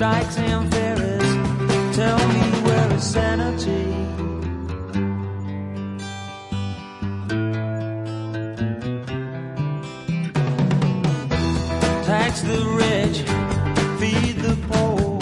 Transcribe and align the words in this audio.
bikes 0.00 0.38
and 0.38 0.72
ferries. 0.72 1.94
Tell 1.94 2.18
me 2.28 2.44
where 2.64 2.92
is 2.94 3.04
sanity? 3.04 3.84
Tax 12.06 12.40
the 12.40 12.60
rich, 12.82 13.18
feed 14.00 14.36
the 14.36 14.56
poor. 14.68 15.18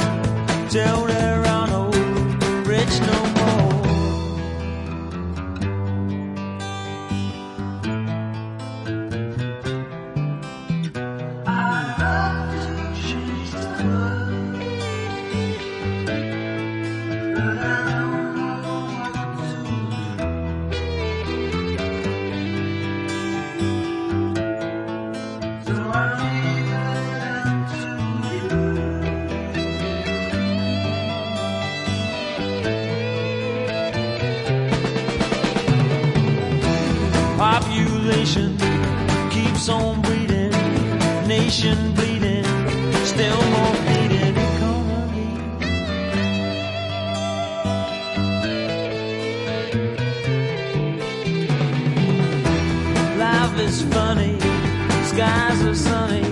Tell 0.71 1.08
nation 41.49 41.95
bleeding, 41.95 42.45
still 43.07 43.43
more 43.55 43.77
bleeding 43.87 44.37
economy. 44.37 45.31
Life 53.17 53.59
is 53.61 53.83
funny, 53.95 54.39
skies 55.11 55.63
are 55.65 55.75
sunny, 55.75 56.25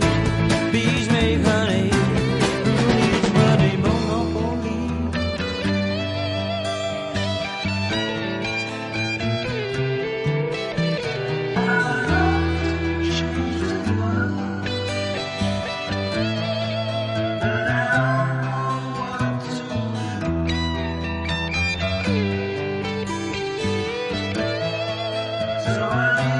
So 25.67 26.36